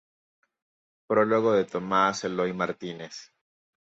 Prólogo 1.07 1.53
de 1.53 1.65
Tomás 1.65 2.23
Eloy 2.23 2.53
Martínez. 2.53 3.15